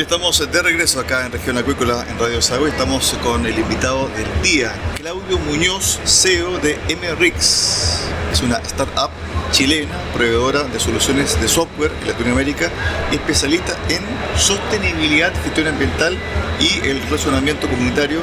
[0.00, 4.08] Estamos de regreso acá en Región Acuícola en Radio Sago y estamos con el invitado
[4.08, 8.00] del día, Claudio Muñoz, CEO de MRix.
[8.32, 9.10] Es una startup
[9.52, 12.70] chilena, proveedora de soluciones de software en Latinoamérica,
[13.12, 14.00] especialista en
[14.36, 16.16] sostenibilidad, gestión ambiental
[16.58, 18.20] y el relacionamiento comunitario.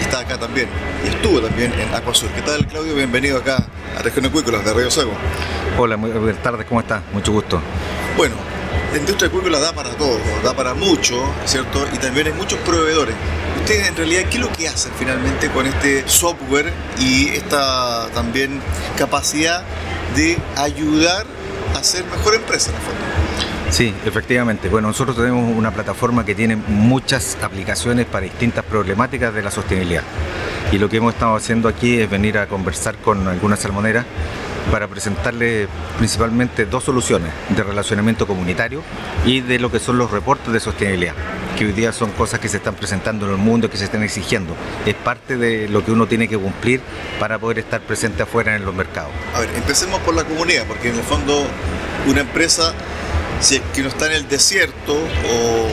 [0.00, 0.68] Está acá también
[1.04, 2.28] y estuvo también en Acuasur.
[2.30, 2.94] ¿Qué tal, Claudio?
[2.94, 3.64] Bienvenido acá
[3.96, 5.12] a Región Acuícola de Radio Sago.
[5.78, 7.02] Hola, muy buenas tardes, ¿cómo estás?
[7.12, 7.62] Mucho gusto.
[8.16, 8.34] Bueno,
[8.92, 11.86] la industria acuícola da para todo, da para mucho, ¿cierto?
[11.92, 13.14] Y también hay muchos proveedores.
[13.60, 18.60] Ustedes en realidad, ¿qué es lo que hacen finalmente con este software y esta también
[18.98, 19.62] capacidad
[20.14, 21.26] de ayudar
[21.74, 23.00] a ser mejor empresa en el fondo?
[23.70, 24.68] Sí, efectivamente.
[24.68, 30.02] Bueno, nosotros tenemos una plataforma que tiene muchas aplicaciones para distintas problemáticas de la sostenibilidad.
[30.70, 34.04] Y lo que hemos estado haciendo aquí es venir a conversar con algunas salmoneras
[34.70, 38.82] para presentarles principalmente dos soluciones de relacionamiento comunitario
[39.24, 41.14] y de lo que son los reportes de sostenibilidad,
[41.58, 44.02] que hoy día son cosas que se están presentando en el mundo, que se están
[44.02, 44.54] exigiendo.
[44.86, 46.80] Es parte de lo que uno tiene que cumplir
[47.18, 49.10] para poder estar presente afuera en los mercados.
[49.34, 51.44] A ver, empecemos por la comunidad, porque en el fondo
[52.06, 52.74] una empresa
[53.40, 54.96] si es que no está en el desierto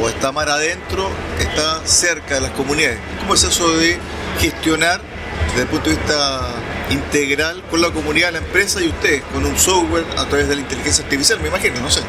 [0.02, 1.08] o está mar adentro,
[1.40, 2.98] está cerca de las comunidades.
[3.20, 4.00] ¿Cómo es eso de
[4.40, 5.02] gestionar
[5.50, 6.56] desde el punto de vista
[6.90, 10.62] integral con la comunidad, la empresa y usted, con un software a través de la
[10.62, 12.02] inteligencia artificial, me imagino, no sé.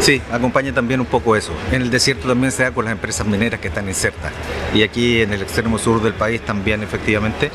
[0.00, 1.52] Sí, acompaña también un poco eso.
[1.72, 4.32] En el desierto también se da con las empresas mineras que están insertas.
[4.74, 7.50] Y aquí en el extremo sur del país también efectivamente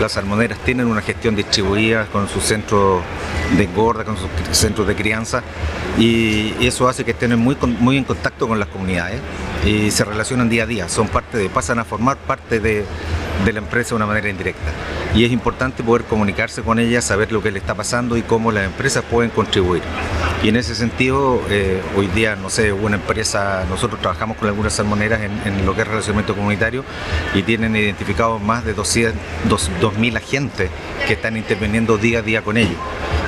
[0.00, 3.02] las salmoneras tienen una gestión distribuida con sus centros
[3.56, 5.42] de engorda, con sus centros de crianza
[5.98, 9.20] y eso hace que estén muy, muy en contacto con las comunidades
[9.64, 12.84] y se relacionan día a día, son parte de, pasan a formar parte de,
[13.44, 14.72] de la empresa de una manera indirecta.
[15.14, 18.52] Y es importante poder comunicarse con ellas, saber lo que le está pasando y cómo
[18.52, 19.82] las empresas pueden contribuir.
[20.42, 24.72] Y en ese sentido, eh, hoy día, no sé, una empresa, nosotros trabajamos con algunas
[24.72, 26.84] salmoneras en, lo que es relacionamiento comunitario
[27.34, 29.18] y tienen identificados más de 200,
[29.48, 30.70] 2.000 agentes
[31.06, 32.76] que están interviniendo día a día con ellos.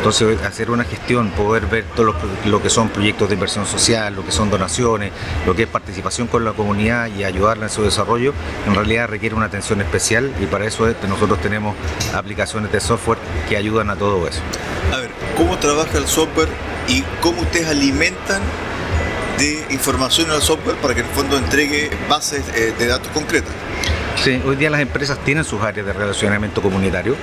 [0.06, 4.24] Entonces, hacer una gestión, poder ver todo lo, que son proyectos de inversión social, lo
[4.24, 5.10] que son donaciones,
[5.44, 8.32] lo que es participación con la comunidad y ayudarla en su desarrollo,
[8.68, 11.74] en realidad requiere una atención especial y para eso nosotros tenemos
[12.14, 13.18] aplicaciones de software
[13.48, 14.38] que ayudan a todo eso.
[14.94, 16.50] A ver, ¿cómo trabaja el software
[16.86, 18.42] y cómo ustedes alimentan
[19.38, 23.52] de información al software para que el fondo entregue bases eh, de datos concretas?
[24.16, 27.14] Sí, hoy día las empresas tienen sus áreas de relacionamiento comunitario,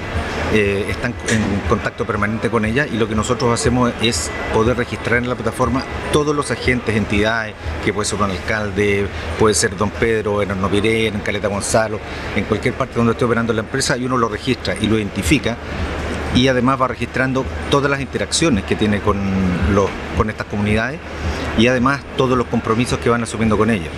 [0.53, 5.17] eh, están en contacto permanente con ellas y lo que nosotros hacemos es poder registrar
[5.17, 5.83] en la plataforma
[6.13, 9.07] todos los agentes, entidades, que puede ser un alcalde,
[9.39, 11.99] puede ser don Pedro, en Hornoviré, en Caleta Gonzalo,
[12.35, 15.57] en cualquier parte donde esté operando la empresa y uno lo registra y lo identifica
[16.35, 20.99] y además va registrando todas las interacciones que tiene con estas comunidades
[21.57, 23.91] y además todos los compromisos que van asumiendo con ellas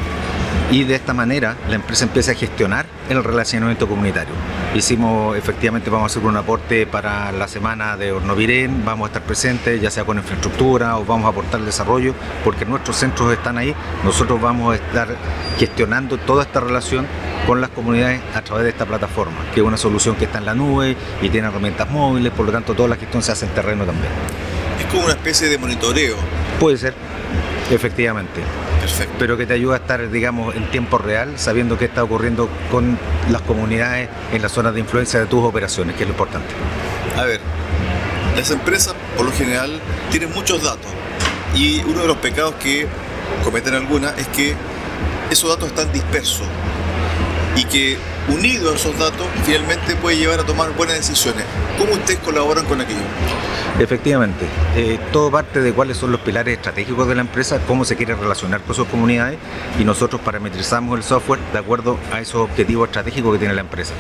[0.72, 4.34] y de esta manera la empresa empieza a gestionar el relacionamiento comunitario.
[4.74, 9.22] Hicimos, efectivamente, vamos a hacer un aporte para la semana de Hornovirén, vamos a estar
[9.22, 13.76] presentes, ya sea con infraestructura o vamos a aportar desarrollo, porque nuestros centros están ahí,
[14.04, 15.16] nosotros vamos a estar
[15.58, 17.06] gestionando toda esta relación
[17.46, 20.46] con las comunidades a través de esta plataforma, que es una solución que está en
[20.46, 23.52] la nube y tiene herramientas móviles, por lo tanto toda la gestión se hace en
[23.54, 24.12] terreno también.
[24.80, 26.16] Es como una especie de monitoreo.
[26.60, 26.96] Puede ser,
[27.70, 28.42] efectivamente.
[29.20, 32.98] Pero que te ayuda a estar, digamos, en tiempo real, sabiendo qué está ocurriendo con
[33.32, 36.54] las comunidades en las zonas de influencia de tus operaciones, que es lo importante.
[37.18, 37.40] A ver,
[38.36, 39.80] las empresas, por lo general,
[40.12, 40.92] tienen muchos datos.
[41.56, 42.88] Y uno de los pecados que
[43.44, 44.56] cometen algunas es que
[45.30, 46.48] esos datos están dispersos
[47.56, 47.98] y que
[48.28, 51.46] unido a esos datos finalmente puede llevar a tomar buenas decisiones.
[51.78, 53.00] ¿Cómo ustedes colaboran con aquello?
[53.78, 54.46] Efectivamente,
[54.78, 58.16] eh, todo parte de cuáles son los pilares estratégicos de la empresa, cómo se quiere
[58.16, 59.38] relacionar con sus comunidades
[59.78, 63.94] y nosotros parametrizamos el software de acuerdo a esos objetivos estratégicos que tiene la empresa.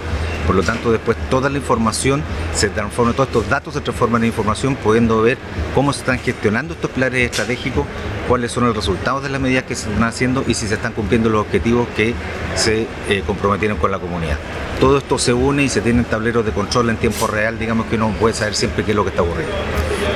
[0.47, 4.27] Por lo tanto, después toda la información se transforma, todos estos datos se transforman en
[4.27, 5.37] información, pudiendo ver
[5.73, 7.85] cómo se están gestionando estos pilares estratégicos,
[8.29, 10.93] cuáles son los resultados de las medidas que se están haciendo y si se están
[10.93, 12.13] cumpliendo los objetivos que
[12.55, 14.37] se eh, comprometieron con la comunidad.
[14.79, 17.95] Todo esto se une y se tienen tableros de control en tiempo real, digamos que
[17.95, 19.55] uno puede saber siempre qué es lo que está ocurriendo.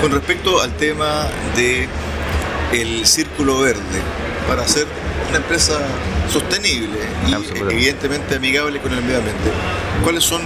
[0.02, 1.88] Con respecto al tema de
[2.74, 4.02] el círculo verde,
[4.48, 4.88] para hacer
[5.30, 5.80] una empresa
[6.32, 6.98] sostenible
[7.28, 9.52] y evidentemente amigable con el medio ambiente,
[10.04, 10.42] ¿cuáles son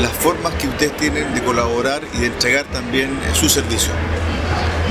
[0.00, 3.92] las formas que ustedes tienen de colaborar y de entregar también su servicio?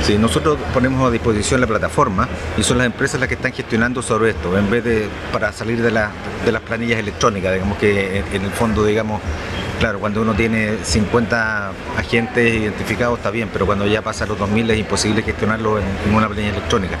[0.04, 2.28] Sí, nosotros ponemos a disposición la plataforma
[2.58, 5.80] y son las empresas las que están gestionando sobre esto, en vez de para salir
[5.80, 9.20] de, de las planillas electrónicas, digamos que en el fondo, digamos,
[9.82, 14.70] Claro, cuando uno tiene 50 agentes identificados está bien, pero cuando ya pasa los 2000
[14.70, 16.98] es imposible gestionarlo en, una planilla electrónica.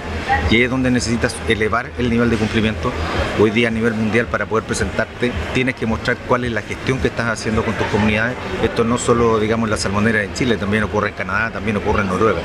[0.50, 2.90] Y ahí es donde necesitas elevar el nivel de cumplimiento.
[3.38, 6.98] Hoy día a nivel mundial para poder presentarte tienes que mostrar cuál es la gestión
[6.98, 8.34] que estás haciendo con tus comunidades.
[8.64, 12.08] Esto no solo, digamos, la salmonera en Chile, también ocurre en Canadá, también ocurre en
[12.08, 12.40] Noruega.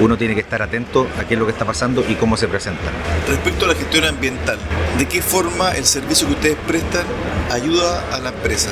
[0.00, 2.48] Uno tiene que estar atento a qué es lo que está pasando y cómo se
[2.48, 2.80] presenta.
[3.28, 4.58] Respecto a la gestión ambiental,
[4.96, 7.04] ¿de qué forma el servicio que ustedes prestan
[7.52, 8.70] ayuda a la empresa?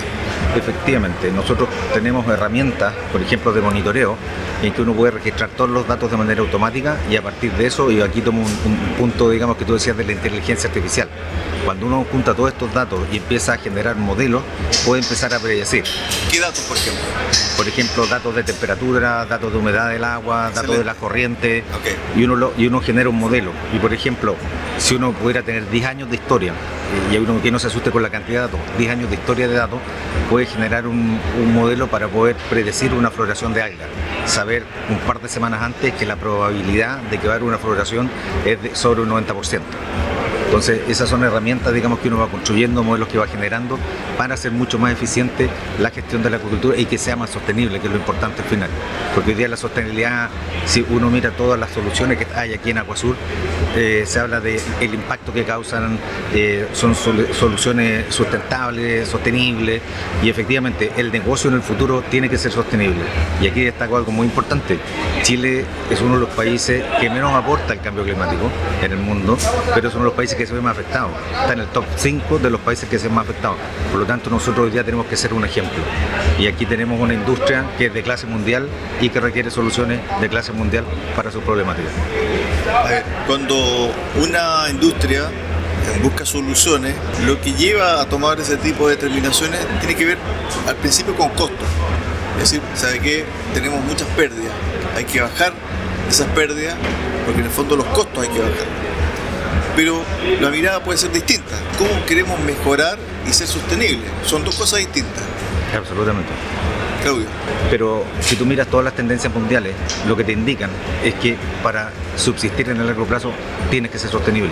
[0.56, 4.16] Efectivamente, nosotros tenemos herramientas, por ejemplo, de monitoreo,
[4.62, 7.66] en que uno puede registrar todos los datos de manera automática y a partir de
[7.66, 11.08] eso, y aquí tomo un, punto, digamos, que tú decías de la inteligencia artificial.
[11.64, 14.42] Cuando uno junta todos estos datos y empieza a generar modelos,
[14.86, 15.84] puede empezar a predecir.
[16.30, 17.02] ¿Qué datos, por ejemplo?
[17.56, 21.64] Por ejemplo, datos de temperatura, datos de humedad del agua, datos de la corriente,
[22.16, 23.52] y, uno y uno genera un modelo.
[23.74, 24.36] Y por ejemplo,
[24.78, 26.54] si uno pudiera tener 10 años de historia,
[27.12, 29.46] y uno que no se asuste con la cantidad de datos, 10 años de historia
[29.46, 29.80] de datos,
[30.28, 31.20] puede generar un,
[31.54, 33.88] modelo para poder predecir una floración de algas.
[34.26, 37.58] Saber un par de semanas antes que la probabilidad de que va a haber una
[37.58, 38.10] floración
[38.44, 39.60] es de sobre un 90%.
[40.50, 43.78] Entonces, esas son herramientas, digamos, que uno va construyendo, modelos que va generando
[44.18, 45.48] para hacer mucho más eficiente
[45.78, 48.48] la gestión de la agricultura y que sea más sostenible, que es lo importante al
[48.48, 48.68] final.
[49.14, 50.28] Porque hoy día la sostenibilidad,
[50.66, 53.14] si uno mira todas las soluciones que hay aquí en Aguasur,
[53.76, 54.60] eh, se habla del
[54.92, 55.96] impacto que causan,
[56.34, 59.80] eh, son soluciones sustentables, sostenibles
[60.20, 63.04] y efectivamente el negocio en el futuro tiene que ser sostenible.
[63.40, 64.80] Y aquí destaco algo muy importante.
[65.22, 68.50] Chile es uno de los países que menos aporta el cambio climático
[68.82, 69.38] en el mundo,
[69.72, 71.10] pero es uno de los países que se ve más afectado.
[71.38, 73.58] Está en el top 5 de los países que se ven más afectados.
[73.90, 75.78] Por lo tanto, nosotros hoy día tenemos que ser un ejemplo.
[76.38, 78.66] Y aquí tenemos una industria que es de clase mundial
[79.02, 81.92] y que requiere soluciones de clase mundial para sus problemáticas.
[83.26, 85.24] cuando una industria
[86.02, 86.94] busca soluciones,
[87.26, 90.18] lo que lleva a tomar ese tipo de determinaciones tiene que ver
[90.66, 91.68] al principio con costos.
[92.36, 94.54] Es decir, sabe que tenemos muchas pérdidas,
[94.96, 95.52] hay que bajar
[96.08, 96.76] esas pérdidas
[97.26, 98.89] porque en el fondo los costos hay que bajar
[99.76, 100.02] pero
[100.40, 101.56] la mirada puede ser distinta.
[101.78, 104.10] ¿Cómo queremos mejorar y ser sostenibles?
[104.24, 105.22] Son dos cosas distintas.
[105.76, 106.30] Absolutamente.
[107.02, 107.26] Claudio.
[107.70, 109.74] Pero si tú miras todas las tendencias mundiales,
[110.06, 110.70] lo que te indican
[111.04, 113.32] es que para subsistir en el largo plazo
[113.70, 114.50] tienes que ser sostenible.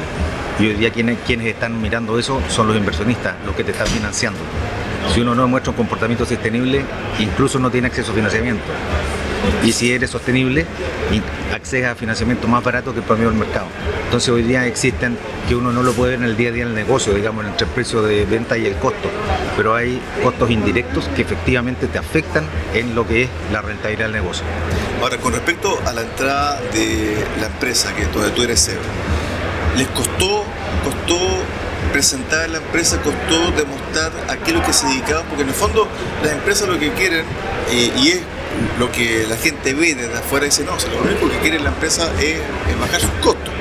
[0.58, 3.86] Y hoy día quienes, quienes están mirando eso son los inversionistas, los que te están
[3.86, 4.40] financiando.
[5.14, 6.84] Si uno no muestra un comportamiento sostenible,
[7.18, 8.64] incluso no tiene acceso a financiamiento.
[9.64, 10.66] Y si eres sostenible,
[11.54, 13.66] accedes a financiamiento más barato que el promedio del mercado.
[14.04, 15.18] Entonces hoy día existen
[15.48, 17.44] que uno no lo puede ver en el día a día en el negocio, digamos,
[17.44, 19.10] entre el precio de venta y el costo,
[19.56, 22.44] pero hay costos indirectos que efectivamente te afectan
[22.74, 24.44] en lo que es la rentabilidad del negocio.
[25.02, 28.80] Ahora, con respecto a la entrada de la empresa, que donde tú eres CEO,
[29.76, 30.44] ¿les costó,
[30.84, 31.18] costó
[31.92, 35.26] presentar la empresa, costó demostrar a qué es lo que se dedicaban?
[35.26, 35.86] Porque en el fondo
[36.22, 37.24] las empresas lo que quieren,
[37.70, 38.20] eh, y es
[38.78, 42.10] lo que la gente ve desde afuera dice, no, lo único que quiere la empresa
[42.20, 42.38] es,
[42.80, 43.52] bajar sus costos.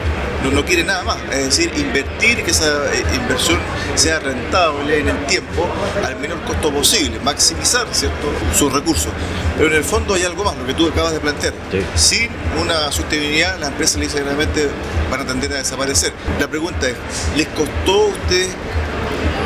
[0.43, 3.57] No, no, quiere nada más, es decir, invertir, que esa eh, inversión
[3.95, 5.67] sea rentable en el tiempo
[6.05, 8.31] al menor costo posible, maximizar ¿cierto?
[8.55, 9.11] sus recursos.
[9.57, 11.53] Pero en el fondo hay algo más, lo que tú acabas de plantear.
[11.95, 12.29] Sin
[12.61, 14.69] una sostenibilidad, las empresas realmente
[15.09, 16.13] van a tender a desaparecer.
[16.39, 16.95] La pregunta es,
[17.35, 18.49] ¿les costó a ustedes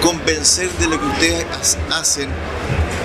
[0.01, 1.45] convencer de lo que ustedes
[1.89, 2.30] hacen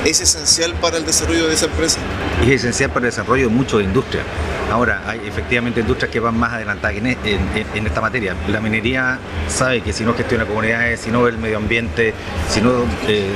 [0.09, 1.99] es esencial para el desarrollo de esa empresa?
[2.43, 4.23] Es esencial para el desarrollo de mucho de industria.
[4.71, 8.35] Ahora, hay efectivamente industrias que van más adelantadas en, en, esta materia.
[8.49, 12.15] La minería sabe que si no gestiona comunidades, si no el medio ambiente,
[12.49, 13.31] si no eh,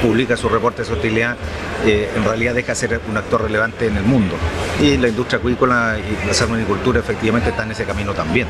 [0.00, 1.36] publica su reporte de sostenibilidad,
[1.84, 4.34] eh, en realidad deja de ser un actor relevante en el mundo.
[4.80, 8.46] Y la industria acuícola y la salmonicultura efectivamente están en ese camino también.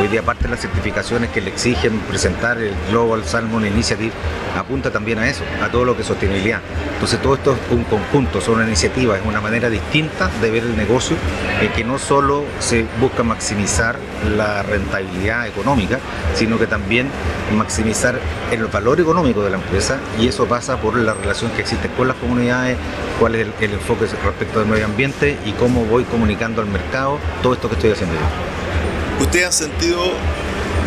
[0.00, 4.12] Hoy día parte de las certificaciones que le exigen presentar el Global Salmon Initiative
[4.56, 6.60] apunta también a eso, a todo lo que es sostenibilidad.
[6.94, 10.64] Entonces todo esto es un conjunto, son una iniciativa, es una manera distinta de ver
[10.64, 11.16] el negocio
[11.60, 13.96] en que no solo se busca maximizar
[14.36, 15.98] la rentabilidad económica,
[16.34, 17.08] sino que también
[17.56, 18.18] maximizar
[18.50, 22.08] el valor económico de la empresa y eso pasa por la relación que existe con
[22.08, 22.78] las comunidades,
[23.20, 27.52] cuál es el, enfoque respecto del medio ambiente y cómo voy comunicando al mercado todo
[27.52, 29.24] esto que estoy haciendo yo.
[29.24, 30.00] ¿Ustedes han sentido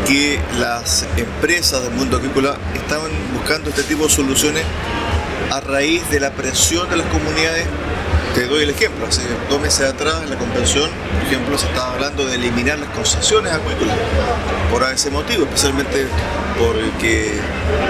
[0.08, 4.64] que las empresas del mundo agrícola estaban buscando este tipo de soluciones
[5.52, 7.68] a raíz de la presión de las comunidades
[8.38, 11.94] te doy el ejemplo, hace dos meses atrás en la convención, por ejemplo, se estaba
[11.94, 13.96] hablando de eliminar las concesiones acuícolas
[14.70, 16.06] por ese motivo, especialmente
[16.60, 17.32] porque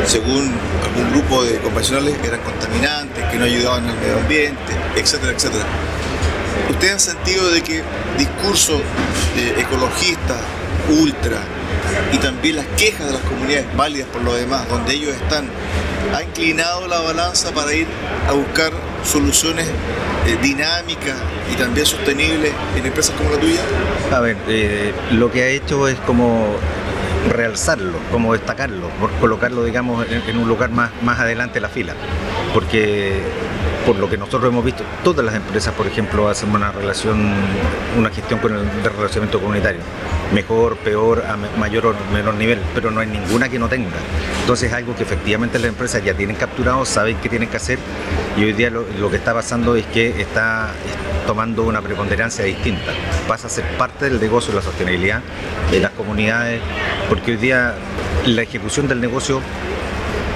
[0.05, 0.49] según
[0.85, 5.65] algún grupo de convencionales eran contaminantes, que no ayudaban al medio ambiente, etcétera, etcétera.
[6.69, 7.83] ¿Ustedes han sentido de que
[8.17, 8.79] discursos
[9.57, 10.37] ecologistas
[10.87, 11.41] ultra
[12.13, 15.49] y también las quejas de las comunidades válidas por lo demás, donde ellos están,
[16.15, 17.87] ha inclinado la balanza para ir
[18.29, 18.71] a buscar
[19.03, 21.17] soluciones eh, dinámicas
[21.51, 23.61] y también sostenibles en empresas como la tuya?
[24.13, 26.55] A ver, eh, lo que ha hecho es como
[27.29, 28.89] realzarlo, como destacarlo,
[29.19, 31.93] colocarlo, digamos, en, un lugar más, más adelante de la fila.
[32.53, 33.21] Porque
[33.85, 37.33] por lo que nosotros hemos visto, todas las empresas, por ejemplo, hacen una relación,
[37.97, 39.81] una gestión con el relacionamiento comunitario.
[40.33, 43.95] Mejor, peor, a mayor o menor nivel, pero no hay ninguna que no tenga.
[44.41, 47.79] Entonces es algo que efectivamente las empresas ya tienen capturado, saben qué tienen que hacer
[48.37, 50.71] y hoy día lo, que está pasando es que está
[51.25, 52.91] tomando una preponderancia distinta.
[53.27, 55.21] Pasa a ser parte del negocio de la sostenibilidad
[55.71, 56.61] de las comunidades,
[57.09, 57.73] porque hoy día
[58.25, 59.41] la ejecución del negocio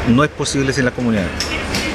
[0.07, 1.29] no es posible sin las comunidades.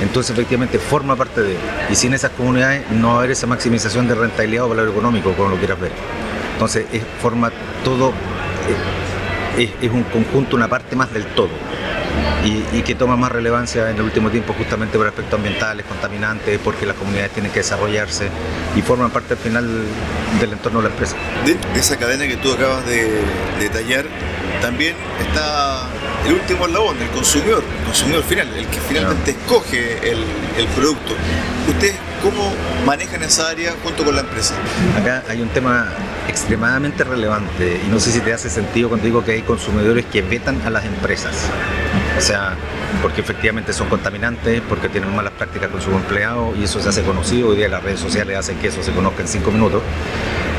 [0.01, 1.57] Entonces efectivamente forma parte de
[1.91, 5.33] Y sin esas comunidades no va a haber esa maximización de rentabilidad o valor económico,
[5.33, 5.93] como lo quieras ver.
[6.57, 7.53] Entonces es, forma
[7.85, 8.15] todo,
[9.59, 11.51] eh, es, un conjunto, una parte más del todo.
[12.73, 16.87] Y, que toma más relevancia en el último tiempo justamente por aspectos ambientales, contaminantes, porque
[16.87, 18.29] las comunidades tienen que desarrollarse
[18.77, 19.69] y forman parte al final
[20.41, 21.17] del entorno de la empresa.
[21.45, 23.21] De esa cadena que tú acabas de
[23.59, 24.07] detallar,
[24.63, 25.89] también está
[26.25, 30.25] el último eslabón, el consumidor, el consumidor final, el que finalmente escoge el,
[30.57, 31.15] el producto.
[31.69, 32.53] ¿Ustedes cómo
[32.85, 34.55] manejan esa área junto con la empresa?
[35.01, 35.89] Acá hay un tema
[36.29, 40.23] extremadamente relevante y no sé si te hace sentido cuando digo que hay consumidores que
[40.23, 41.35] vetan a las empresas.
[42.19, 42.57] O sea,
[43.03, 47.03] porque efectivamente son contaminantes, porque tienen malas prácticas con sus empleados y eso se hace
[47.03, 47.49] conocido.
[47.49, 49.83] Hoy día las redes sociales hacen que eso se conozca en cinco minutos.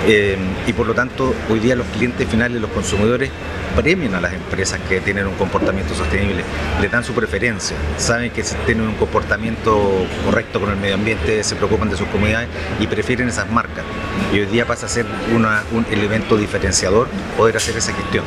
[0.08, 3.30] Eh, y por lo tanto, hoy día los clientes finales, los consumidores,
[3.76, 6.44] premian a las empresas que tienen un comportamiento sostenible,
[6.82, 11.44] le dan su preferencia, saben que si tienen un comportamiento correcto con el medio ambiente,
[11.44, 12.48] se preocupan de sus comunidades
[12.80, 13.84] y prefieren esas marcas.
[14.34, 15.06] Y hoy día pasa a ser
[15.36, 17.08] un elemento diferenciador
[17.38, 18.24] poder hacer esa gestión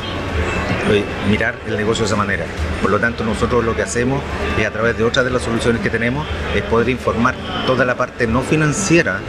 [1.29, 2.45] mirar el negocio de esa manera.
[2.83, 4.23] Por lo tanto, nosotros lo que hacemos
[4.59, 7.35] es a través de otras de las soluciones que tenemos es poder informar
[7.67, 9.21] toda la parte no financiera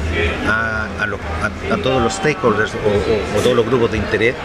[0.48, 0.88] a,
[1.84, 4.36] todos los stakeholders o, todos los grupos de interés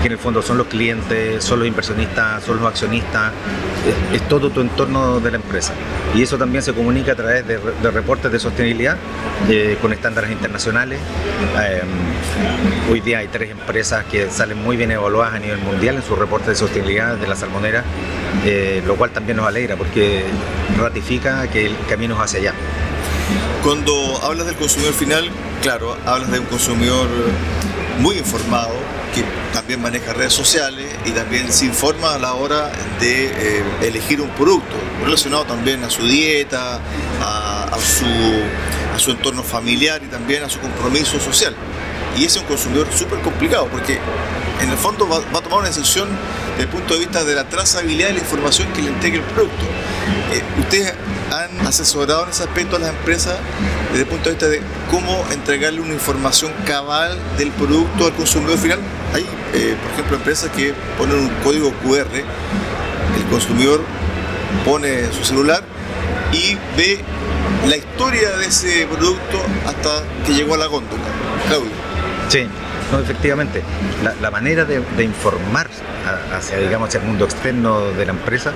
[0.00, 3.32] que en el fondo son los clientes, son los inversionistas, son los accionistas,
[4.12, 5.72] es, todo tu entorno de la empresa.
[6.14, 7.58] Y eso también se comunica a través de,
[7.90, 8.96] reportes de sostenibilidad
[9.48, 10.98] eh, con estándares internacionales.
[11.60, 11.82] Eh,
[12.90, 16.18] hoy día hay tres empresas que salen muy bien evaluadas a nivel mundial en sus
[16.18, 17.84] reportes de sostenibilidad de la salmonera,
[18.44, 20.24] eh, lo cual también nos alegra porque
[20.78, 22.54] ratifica que el camino es hacia allá.
[23.62, 27.08] Cuando hablas del consumidor final, claro, hablas de un consumidor
[27.98, 28.74] muy informado,
[29.16, 32.70] que también maneja redes sociales y también se informa a la hora
[33.00, 36.78] de eh, elegir un producto, relacionado también a su dieta,
[37.22, 38.04] a, su,
[38.94, 41.54] a su entorno familiar y también a su compromiso social.
[42.18, 43.98] Y ese es un consumidor súper complicado porque
[44.62, 46.08] en el fondo va, a tomar una decisión
[46.56, 49.22] desde el punto de vista de la trazabilidad de la información que le entregue el
[49.24, 49.64] producto.
[50.32, 50.94] Eh, ustedes
[51.30, 53.36] han asesorado en ese aspecto a las empresas
[53.90, 54.60] desde el punto de vista de
[54.90, 58.78] cómo entregarle una información cabal del producto al consumidor final.
[59.12, 62.24] Hay, eh, por ejemplo, empresas que ponen un código QR,
[63.16, 63.82] el consumidor
[64.64, 65.62] pone su celular
[66.32, 67.00] y ve
[67.68, 71.02] la historia de ese producto hasta que llegó a la góndola.
[71.48, 71.70] Claudio.
[72.28, 72.46] Sí,
[72.92, 73.62] no, efectivamente,
[74.20, 75.68] la, manera de, informar
[76.32, 78.52] hacia, digamos, hacia el mundo externo de la empresa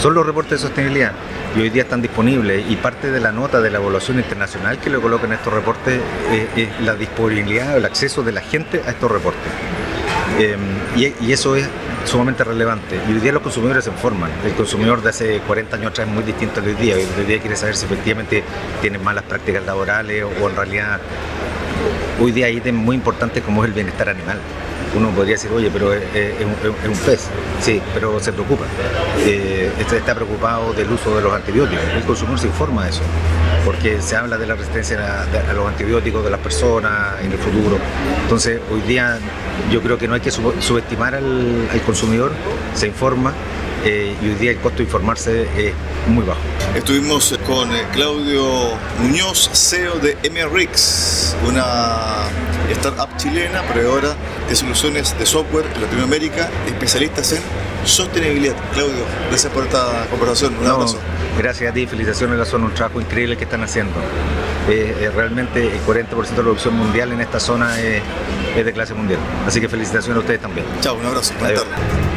[0.00, 1.12] son los reportes de sostenibilidad
[1.56, 4.90] y hoy día están disponibles y parte de la nota de la evaluación internacional que
[4.90, 6.00] le colocan estos reportes
[6.56, 9.50] es, la disponibilidad o el acceso de la gente a estos reportes.
[10.38, 10.60] Em,
[10.96, 11.66] y, eso es
[12.04, 13.00] sumamente relevante.
[13.08, 14.30] Y hoy día los consumidores se informan.
[14.44, 16.94] El consumidor de hace 40 años atrás es muy distinto al de hoy día.
[16.96, 18.44] Hoy día quiere saber si efectivamente
[18.80, 21.00] tienen malas prácticas laborales o en realidad
[22.20, 24.38] hoy día hay ítems muy importantes como es el bienestar animal.
[24.96, 26.02] Uno podría decir, oye, pero es,
[26.40, 27.28] un, pez,
[27.60, 28.64] sí, pero se preocupa.
[29.24, 31.84] Eh, este está preocupado del uso de los antibióticos.
[31.94, 33.02] El consumidor se informa de eso,
[33.64, 37.78] porque se habla de la resistencia a, los antibióticos de las personas en el futuro.
[38.22, 39.18] Entonces, hoy día
[39.70, 42.32] yo creo que no hay que subestimar al consumidor,
[42.74, 43.32] se informa
[43.84, 45.72] eh, y hoy día el costo de informarse es
[46.06, 46.40] muy bajo.
[46.74, 48.44] Estuvimos con eh, Claudio
[49.02, 50.18] Muñoz, CEO de
[51.46, 52.28] Una
[52.72, 54.14] startup chilena, proveedora
[54.48, 57.42] de soluciones de software en Latinoamérica, especialistas en
[57.84, 58.54] sostenibilidad.
[58.72, 60.56] Claudio, gracias por esta conversación.
[60.60, 60.98] Un abrazo.
[61.38, 63.94] Gracias a ti, felicitaciones, son un trabajo increíble que están haciendo.
[64.68, 68.02] Eh, realmente el 40% de la producción mundial en esta zona es,
[68.54, 69.20] de clase mundial.
[69.46, 70.66] Así que felicitaciones a ustedes también.
[70.80, 71.32] Chao, un abrazo.
[71.38, 72.09] Buenas tardes.